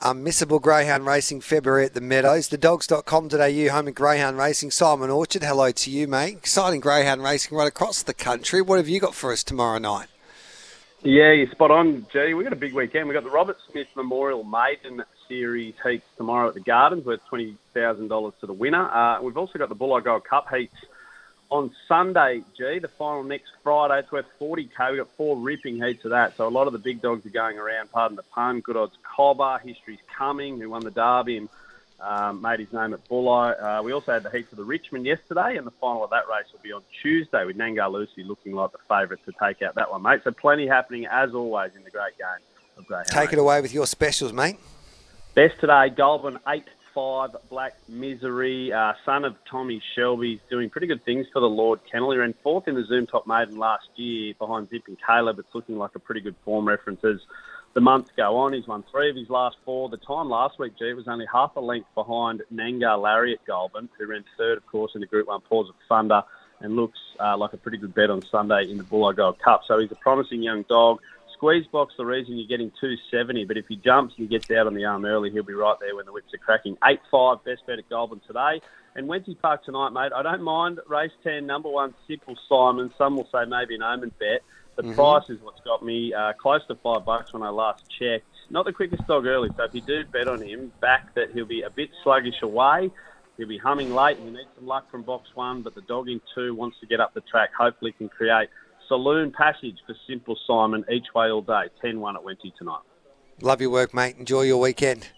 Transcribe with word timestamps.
unmissable 0.00 0.60
greyhound 0.60 1.06
racing 1.06 1.40
February 1.40 1.84
at 1.84 1.94
the 1.94 2.00
Meadows. 2.00 2.48
The 2.48 2.58
dogs.com.au 2.58 3.68
home 3.68 3.88
of 3.88 3.94
greyhound 3.94 4.38
racing. 4.38 4.70
Simon 4.70 5.10
Orchard, 5.10 5.42
hello 5.42 5.70
to 5.70 5.90
you, 5.90 6.08
mate. 6.08 6.36
Exciting 6.36 6.80
greyhound 6.80 7.22
racing 7.22 7.56
right 7.56 7.68
across 7.68 8.02
the 8.02 8.14
country. 8.14 8.62
What 8.62 8.78
have 8.78 8.88
you 8.88 9.00
got 9.00 9.14
for 9.14 9.32
us 9.32 9.44
tomorrow 9.44 9.78
night? 9.78 10.08
Yeah, 11.02 11.32
you're 11.32 11.50
spot 11.50 11.70
on, 11.70 12.06
G. 12.12 12.34
We've 12.34 12.44
got 12.44 12.52
a 12.52 12.56
big 12.56 12.74
weekend. 12.74 13.08
We've 13.08 13.14
got 13.14 13.24
the 13.24 13.30
Robert 13.30 13.56
Smith 13.70 13.88
Memorial 13.96 14.44
Maiden 14.44 15.02
Series 15.28 15.74
heats 15.82 16.04
tomorrow 16.16 16.48
at 16.48 16.54
the 16.54 16.60
Gardens, 16.60 17.06
worth 17.06 17.20
$20,000 17.32 18.32
to 18.40 18.46
the 18.46 18.52
winner. 18.52 18.90
Uh, 18.90 19.22
we've 19.22 19.36
also 19.36 19.58
got 19.58 19.70
the 19.70 19.74
Bulldog 19.74 20.04
Gold 20.04 20.24
Cup 20.24 20.46
heats 20.54 20.74
on 21.50 21.72
Sunday, 21.88 22.42
G, 22.56 22.78
the 22.78 22.88
final 22.88 23.22
next 23.22 23.50
Friday. 23.62 23.98
It's 23.98 24.12
worth 24.12 24.26
40k. 24.40 24.90
We've 24.90 24.98
got 24.98 25.10
four 25.16 25.36
ripping 25.36 25.82
heats 25.82 26.04
of 26.04 26.12
that. 26.12 26.36
So 26.36 26.46
a 26.46 26.48
lot 26.48 26.66
of 26.66 26.72
the 26.72 26.78
big 26.78 27.02
dogs 27.02 27.26
are 27.26 27.30
going 27.30 27.58
around, 27.58 27.90
pardon 27.90 28.16
the 28.16 28.22
pun. 28.22 28.60
Good 28.60 28.76
odds 28.76 28.96
Cobber, 29.02 29.60
History's 29.64 29.98
Coming, 30.16 30.60
who 30.60 30.70
won 30.70 30.82
the 30.82 30.90
Derby 30.90 31.38
and 31.38 31.48
um, 32.00 32.40
made 32.40 32.60
his 32.60 32.72
name 32.72 32.94
at 32.94 33.06
Bulli. 33.08 33.62
Uh, 33.62 33.82
we 33.82 33.92
also 33.92 34.12
had 34.12 34.22
the 34.22 34.30
heats 34.30 34.50
of 34.52 34.58
the 34.58 34.64
Richmond 34.64 35.04
yesterday, 35.04 35.56
and 35.56 35.66
the 35.66 35.72
final 35.72 36.04
of 36.04 36.10
that 36.10 36.28
race 36.28 36.46
will 36.52 36.60
be 36.62 36.72
on 36.72 36.82
Tuesday 37.02 37.44
with 37.44 37.56
Nangar 37.56 37.90
Lucy 37.90 38.22
looking 38.22 38.54
like 38.54 38.72
the 38.72 38.78
favourite 38.88 39.24
to 39.26 39.32
take 39.32 39.60
out 39.62 39.74
that 39.74 39.90
one, 39.90 40.02
mate. 40.02 40.20
So 40.24 40.30
plenty 40.30 40.66
happening, 40.66 41.06
as 41.06 41.34
always, 41.34 41.72
in 41.76 41.82
the 41.82 41.90
great 41.90 42.16
game 42.16 42.26
of 42.78 42.86
Greyhound. 42.86 43.08
Take 43.08 43.32
it 43.32 43.38
away 43.38 43.60
with 43.60 43.74
your 43.74 43.86
specials, 43.86 44.32
mate. 44.32 44.56
Best 45.34 45.60
today, 45.60 45.90
Goulburn 45.90 46.38
8 46.48 46.64
five, 46.94 47.30
Black 47.48 47.76
Misery, 47.88 48.72
uh, 48.72 48.92
son 49.04 49.24
of 49.24 49.36
Tommy 49.50 49.82
Shelby, 49.94 50.40
doing 50.50 50.70
pretty 50.70 50.86
good 50.86 51.04
things 51.04 51.26
for 51.32 51.40
the 51.40 51.48
Lord 51.48 51.80
Kennel. 51.90 52.12
He 52.12 52.18
ran 52.18 52.34
fourth 52.42 52.68
in 52.68 52.74
the 52.74 52.84
Zoom 52.84 53.06
Top 53.06 53.26
Maiden 53.26 53.58
last 53.58 53.88
year 53.96 54.34
behind 54.38 54.68
Zip 54.70 54.82
and 54.86 54.96
Caleb. 55.06 55.38
It's 55.38 55.54
looking 55.54 55.78
like 55.78 55.94
a 55.94 55.98
pretty 55.98 56.20
good 56.20 56.36
form 56.44 56.66
reference 56.66 57.04
as 57.04 57.20
the 57.74 57.80
months 57.80 58.10
go 58.16 58.36
on. 58.36 58.52
He's 58.52 58.66
won 58.66 58.84
three 58.90 59.10
of 59.10 59.16
his 59.16 59.30
last 59.30 59.56
four. 59.64 59.88
The 59.88 59.96
time 59.96 60.28
last 60.28 60.58
week, 60.58 60.72
G, 60.78 60.92
was 60.92 61.06
only 61.08 61.26
half 61.32 61.56
a 61.56 61.60
length 61.60 61.88
behind 61.94 62.42
Nangar 62.52 63.00
Larry 63.00 63.34
at 63.34 63.44
Goulburn, 63.46 63.88
who 63.98 64.06
ran 64.06 64.24
third, 64.36 64.58
of 64.58 64.66
course, 64.66 64.92
in 64.94 65.00
the 65.00 65.06
Group 65.06 65.28
1 65.28 65.40
Paws 65.42 65.68
of 65.68 65.74
Thunder 65.88 66.22
and 66.60 66.76
looks 66.76 66.98
uh, 67.18 67.36
like 67.36 67.52
a 67.52 67.56
pretty 67.56 67.78
good 67.78 67.94
bet 67.94 68.10
on 68.10 68.22
Sunday 68.22 68.70
in 68.70 68.76
the 68.76 68.84
Bulldog 68.84 69.16
Gold 69.16 69.38
Cup. 69.38 69.62
So 69.66 69.78
he's 69.78 69.90
a 69.90 69.96
promising 69.96 70.42
young 70.42 70.62
dog 70.62 71.00
squeeze 71.40 71.66
box 71.72 71.94
the 71.96 72.04
reason 72.04 72.36
you're 72.36 72.46
getting 72.46 72.70
270, 72.82 73.46
but 73.46 73.56
if 73.56 73.66
he 73.66 73.74
jumps 73.76 74.14
and 74.18 74.28
he 74.28 74.38
gets 74.38 74.50
out 74.50 74.66
on 74.66 74.74
the 74.74 74.84
arm 74.84 75.06
early, 75.06 75.30
he'll 75.30 75.42
be 75.42 75.54
right 75.54 75.76
there 75.80 75.96
when 75.96 76.04
the 76.04 76.12
whips 76.12 76.34
are 76.34 76.38
cracking. 76.38 76.76
8-5, 76.84 77.42
best 77.44 77.66
bet 77.66 77.78
at 77.78 77.88
Goulburn 77.88 78.20
today. 78.26 78.60
And 78.94 79.08
Wentworth 79.08 79.40
Park 79.40 79.64
tonight, 79.64 79.88
mate, 79.88 80.12
I 80.14 80.22
don't 80.22 80.42
mind 80.42 80.80
race 80.86 81.12
10, 81.24 81.46
number 81.46 81.70
one, 81.70 81.94
Simple 82.06 82.36
Simon. 82.46 82.92
Some 82.98 83.16
will 83.16 83.28
say 83.32 83.46
maybe 83.46 83.74
an 83.74 83.82
omen 83.82 84.12
bet. 84.18 84.42
The 84.76 84.82
mm-hmm. 84.82 84.92
price 84.92 85.30
is 85.30 85.40
what's 85.40 85.60
got 85.62 85.82
me 85.82 86.12
uh, 86.12 86.34
close 86.34 86.60
to 86.66 86.74
five 86.74 87.06
bucks 87.06 87.32
when 87.32 87.42
I 87.42 87.48
last 87.48 87.84
checked. 87.88 88.26
Not 88.50 88.66
the 88.66 88.72
quickest 88.74 89.06
dog 89.06 89.24
early, 89.24 89.48
so 89.56 89.64
if 89.64 89.74
you 89.74 89.80
do 89.80 90.04
bet 90.04 90.28
on 90.28 90.42
him, 90.42 90.70
back 90.80 91.14
that 91.14 91.30
he'll 91.32 91.46
be 91.46 91.62
a 91.62 91.70
bit 91.70 91.88
sluggish 92.02 92.42
away. 92.42 92.90
He'll 93.38 93.48
be 93.48 93.56
humming 93.56 93.94
late. 93.94 94.18
And 94.18 94.28
he 94.28 94.34
needs 94.34 94.50
some 94.56 94.66
luck 94.66 94.90
from 94.90 95.02
box 95.02 95.30
one, 95.34 95.62
but 95.62 95.74
the 95.74 95.80
dog 95.82 96.10
in 96.10 96.20
two 96.34 96.54
wants 96.54 96.78
to 96.80 96.86
get 96.86 97.00
up 97.00 97.14
the 97.14 97.22
track. 97.22 97.54
Hopefully, 97.58 97.92
can 97.92 98.10
create 98.10 98.50
Saloon 98.90 99.30
Passage 99.30 99.78
for 99.86 99.94
Simple 100.08 100.36
Simon 100.48 100.84
each 100.90 101.06
way 101.14 101.30
all 101.30 101.42
day. 101.42 101.68
10 101.80 102.00
1 102.00 102.16
at 102.16 102.22
Wenty 102.22 102.52
tonight. 102.58 102.80
Love 103.40 103.60
your 103.60 103.70
work, 103.70 103.94
mate. 103.94 104.16
Enjoy 104.18 104.42
your 104.42 104.60
weekend. 104.60 105.08